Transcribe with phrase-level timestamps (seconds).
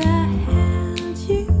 [0.00, 1.57] I held you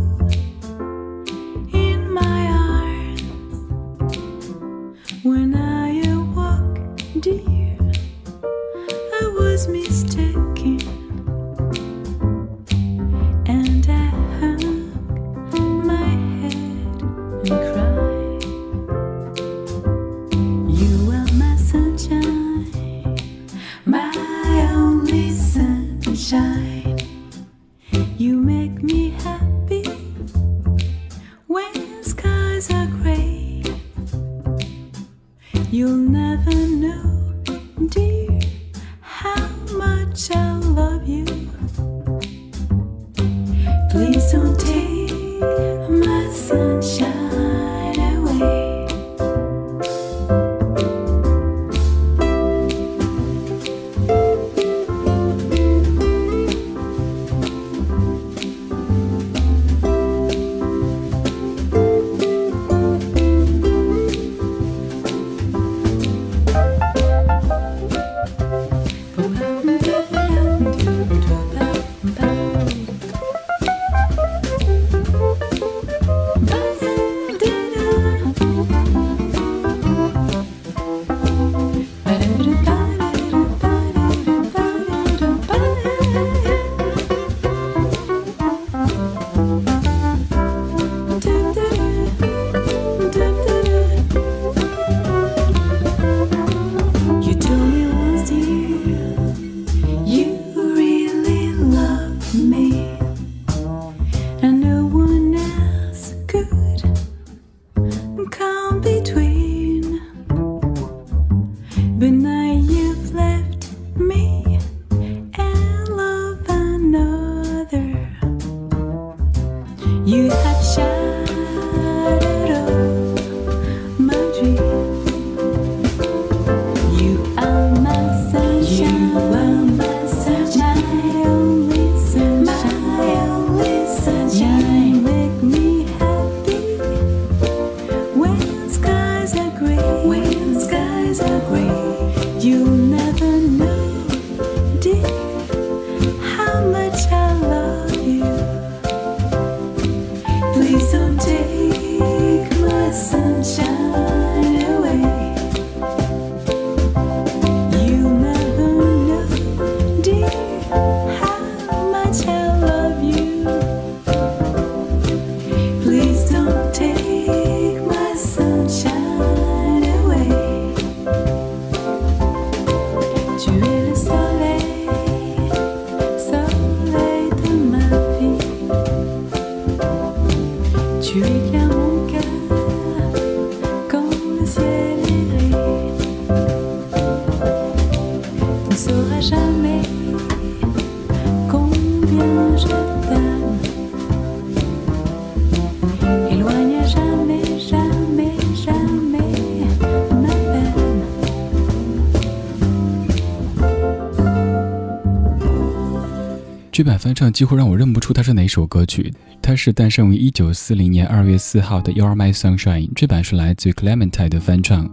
[206.78, 209.12] 这版翻唱几乎让我认不出它是哪首歌曲。
[209.42, 214.88] 它是诞生于一九四零年二月四号的《You Are My Sunshine》，这版是来自于 Clementine 的翻唱。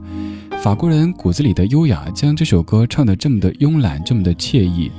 [0.64, 4.92] 法国人骨子里的优雅，将这首歌唱得这么的慵懒，这么的惬意。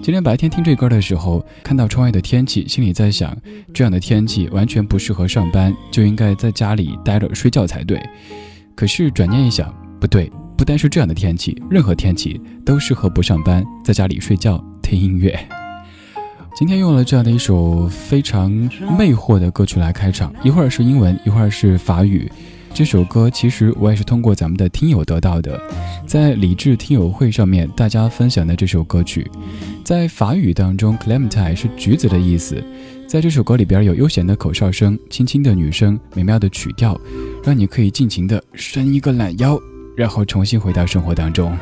[0.00, 3.36] 今天白天听这歌的时候，看到窗外的天气，心里在想，
[3.74, 8.00] 这样的天气完全不适合上班，就应该在家里待着睡觉才对。
[8.76, 15.36] 可是转念一想，不对，不单是这样的天气，任何天气都适合不上班，在家里睡觉听音乐。
[16.58, 18.50] 今天用了这样的一首非常
[18.98, 22.28] 魅惑的歌曲来开场，一会儿是英文，一会儿是法语。
[22.74, 25.56] 这首歌其实我也是通过咱们的听友得到的，
[26.04, 29.30] 在理智听友会上面大家分享的这首歌曲，
[29.84, 32.60] 在法语当中，clementine 是橘子的意思，
[33.06, 37.00] 在这首歌里边有悠闲的口哨声、轻轻的女声、美妙的曲调，
[37.44, 39.56] 让你可以尽情的伸一个懒腰，
[39.96, 41.56] 然后重新回到生活当中。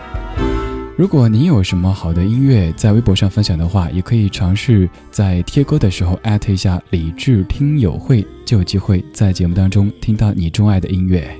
[0.97, 11.31] 如果您有什么好的音乐在微博上分享的话，也可以尝试在贴歌的时候艾特一下理智听友会，就有机会在节目当中听到你钟爱的音乐。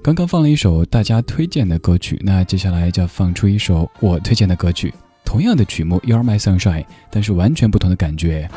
[0.00, 8.48] 刚刚放了一首大家推荐的歌曲，那接下来就要放出一首我推荐的歌曲，同样的曲目《You Are My Sunshine》，但是完全不同的感觉。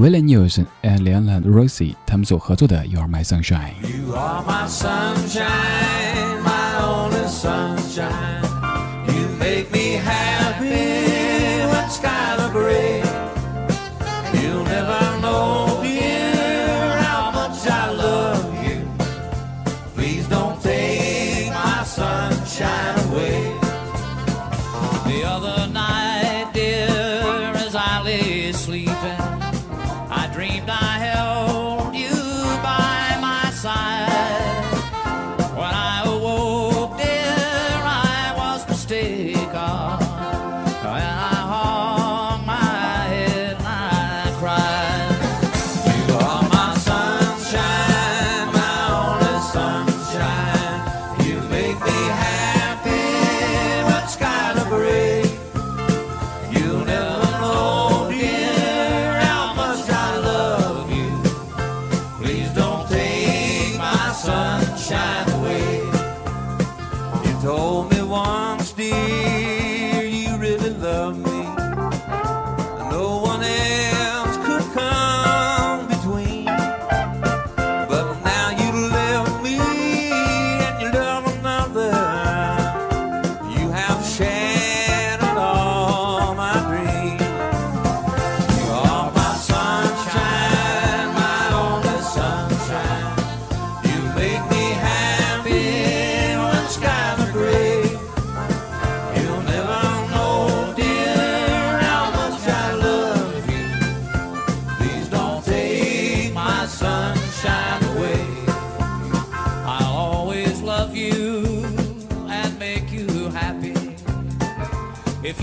[0.00, 3.70] Willie Nelson and Leona Rossi 他们所合作的《You Are My Sunshine》。
[3.88, 8.42] You are my sunshine, my only sunshine,
[9.46, 9.85] make me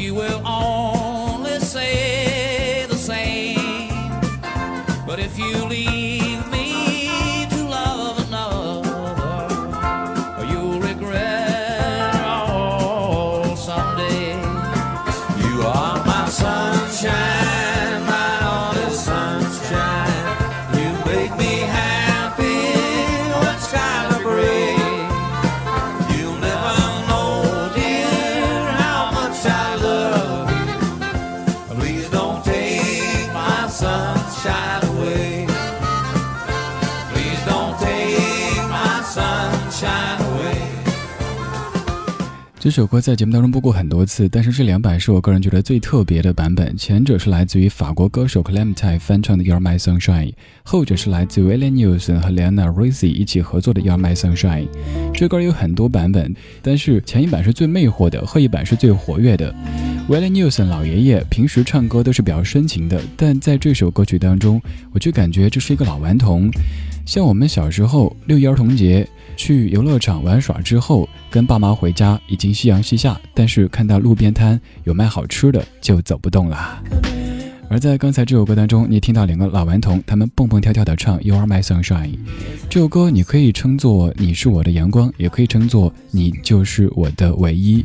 [0.04, 0.93] you will own.
[42.74, 46.76] 这首歌在节目当中播过很多次，但是这两版是我个人觉得最特别的版本。
[46.76, 50.32] 前者是来自于法国歌手 Clementine 翻唱的《You're My Sunshine》，
[50.64, 54.66] 后者是来自 Willie Nelson 和 Leona Rossi 一起合作的《You're My Sunshine》。
[55.14, 59.54] 这歌有很多版本，但是前一版是最魅惑的，后一版是最活跃的。
[60.10, 64.60] Willie Nelson 老爷爷平时唱歌都是比较深情的，但在这首歌曲当中，
[64.92, 66.50] 我就感觉这是一个老顽童，
[67.06, 76.82] 像我们小时候六一儿童节去游乐场玩耍之后，跟爸妈回家，已经夕阳西下，但是看到路边摊有卖好吃的，就走不动了。
[77.74, 82.10] 而在刚才这首歌当中，你听到两个老顽童，他们蹦蹦跳跳的唱《You Are My Sunshine》。
[82.70, 87.84] 这首歌你可以称作你是我的阳光，也可以称作你就是我的唯一。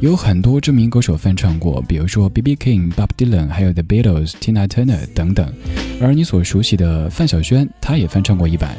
[0.00, 2.56] 有很多知名歌手翻唱过，比如说 B.B.
[2.56, 5.50] King、Bob Dylan，还有 The Beatles、Tina Turner 等等。
[5.98, 8.76] 而你所熟悉的范晓萱，她也翻唱过一版。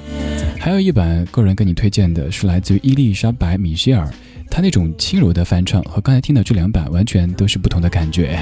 [0.60, 4.08] 还有一版，个人给你推荐的是来自于伊丽莎白·米歇尔，
[4.52, 8.38] 她那种轻柔的翻唱和刚才听的这两版完全都是不同的感觉。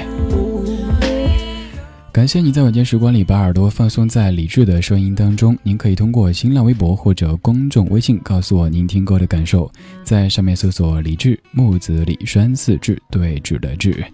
[2.12, 5.56] 感谢你在晚间时光里把耳朵放松在李志的声音当中。
[5.62, 9.72] 您可以通过新浪微博或者公众微信告诉我您听歌的感受，
[10.04, 14.04] 在上面搜索“李志木子李栓四志对峙的志”。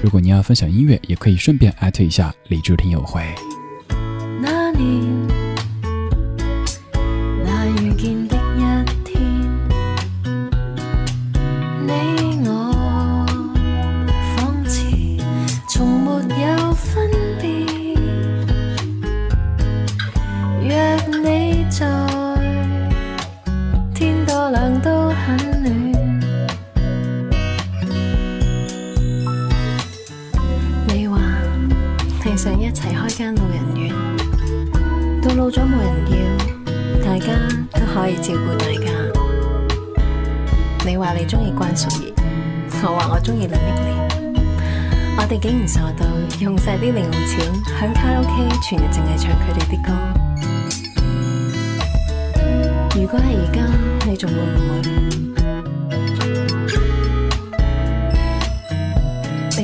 [0.00, 3.24] 如果您要分享音乐，也可以顺便艾特一下李志听友会。
[4.40, 5.07] 那你，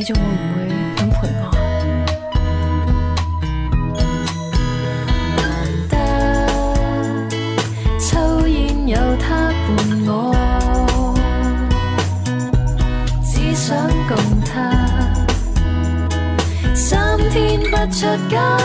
[0.06, 0.68] 你仲會唔会
[0.98, 1.42] 咁陪我？
[5.38, 5.42] 难
[5.88, 5.94] 得
[7.98, 8.52] 抽煙
[8.86, 9.66] 有他伴
[10.06, 10.12] 我，
[13.24, 14.52] 只想共他
[16.74, 18.58] 三天不出家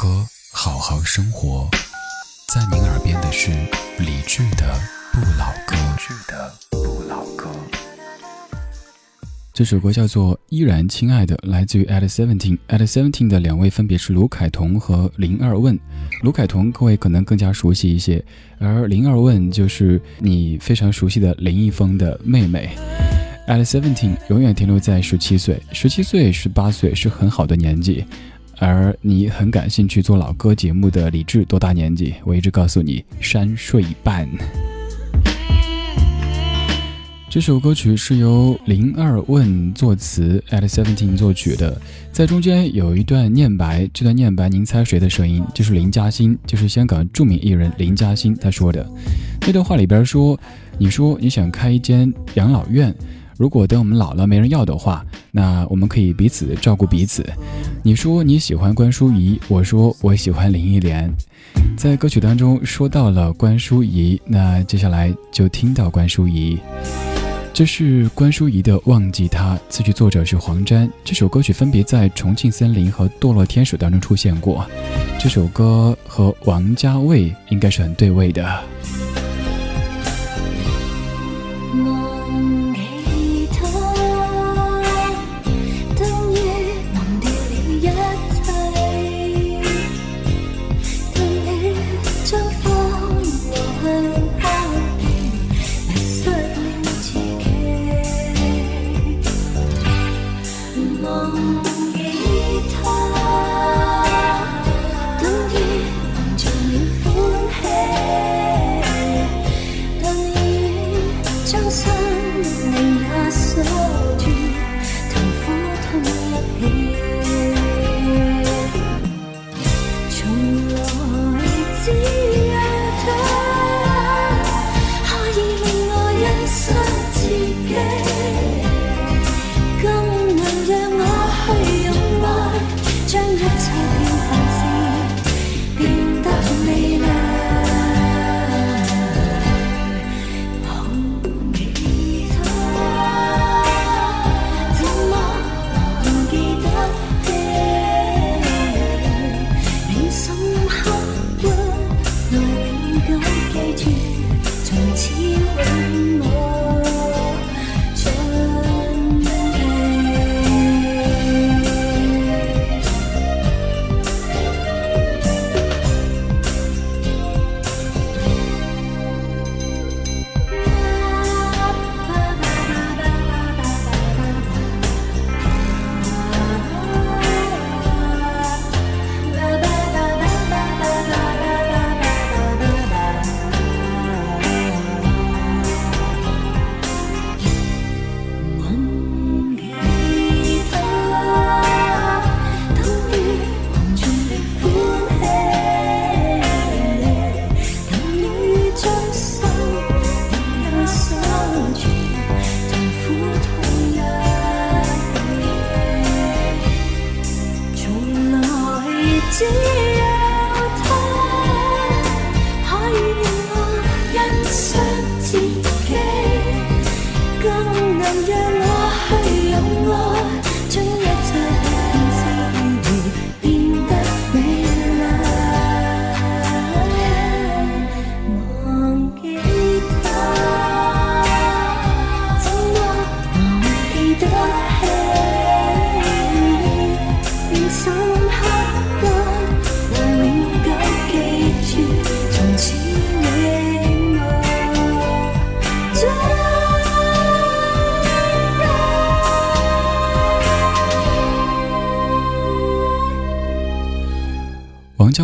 [0.00, 1.68] 歌，好好生活。
[2.54, 3.50] 在您耳边的是
[3.98, 4.74] 李志的
[5.12, 5.76] 《不老歌》。
[6.26, 7.50] 的不老歌。
[9.52, 12.56] 这首歌叫做《依然亲爱的》，来自于 At Seventeen。
[12.68, 15.78] At Seventeen 的两位分别是卢凯彤和林二问。
[16.22, 18.24] 卢凯彤各位可能更加熟悉一些，
[18.58, 22.70] 而林二问就是你非常熟悉的林一峰的妹妹。
[23.46, 28.06] At Seventeen 永远停留在十七岁，十七岁、十八岁是很好的年纪。
[28.60, 32.12] 而你很感兴趣做老歌节目的李志多大年纪？
[32.24, 34.28] 我一直告诉你，山睡半。
[37.30, 41.80] 这首歌曲是由林二问作词，At Seventeen 作曲的。
[42.12, 45.42] 在中间有一段念白，这段念白您猜谁的声音？
[45.54, 48.86] 就是林嘉欣，就是香港著名艺人林嘉欣他说的。
[49.40, 50.38] 那段话里边说
[50.76, 52.94] ：“你说你想开一间养老院。”
[53.40, 57.26] 如果等我们老了没人要的话，那我们可以彼此照顾彼此。
[57.82, 61.10] 你说你喜欢关淑怡，我说我喜欢林忆莲。
[61.74, 66.58] 在歌曲当中说到了关淑怡，那接下来就听到关淑怡。
[67.54, 70.86] 这是关淑怡的《忘记他》，词曲作者是黄沾。
[71.02, 74.66] 这首歌曲分别在《重庆森林》和《堕落天使》当中出现过。
[75.18, 78.62] 这首歌和王家卫应该是很对味的。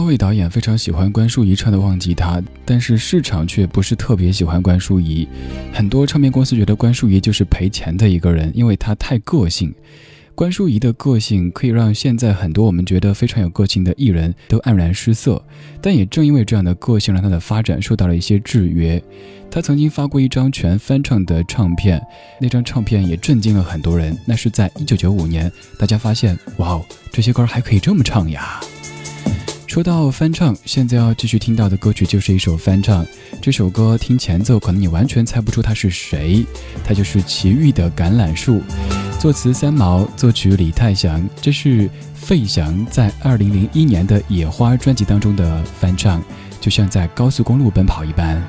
[0.06, 5.26] 王家卫导演非常喜欢关淑怡唱的《忘记他》，但是市场却不是特别喜欢关淑怡。
[5.72, 9.74] 很多唱片公司觉得关淑怡就是赔钱的一个人，因为她太个性。
[10.36, 15.42] 关淑怡的个性可以让现在很多我们觉得非常有个性的艺人都黯然失色，
[15.82, 19.02] 但也正因为这样的个性，让她的发展受到了一些制约。
[19.50, 22.00] 她曾经发过一张全翻唱的唱片，
[22.40, 24.16] 那张唱片也震惊了很多人。
[24.24, 28.60] 那是在一九九五年，大家发现，哇哦，这些歌还可以这么唱呀！
[29.76, 33.06] 说到翻唱，现在要继续听到的歌曲就是一首翻唱。
[33.42, 36.46] 这首歌听前奏，可能你完全猜不出它是谁，
[36.82, 38.54] 它就是齐豫的《橄榄树》，
[39.20, 41.22] 作词三毛，作曲李泰祥。
[41.42, 46.22] 这是费翔在二零零一年的《野花》专辑当中的翻唱，
[46.58, 48.42] 就像在高速公路奔跑一般。